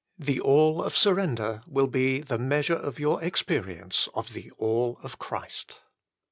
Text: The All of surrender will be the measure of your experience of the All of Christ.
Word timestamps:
The 0.17 0.39
All 0.39 0.81
of 0.81 0.97
surrender 0.97 1.61
will 1.67 1.85
be 1.85 2.21
the 2.21 2.39
measure 2.39 2.73
of 2.75 2.97
your 2.99 3.23
experience 3.23 4.09
of 4.15 4.33
the 4.33 4.49
All 4.57 4.97
of 5.03 5.19
Christ. 5.19 5.79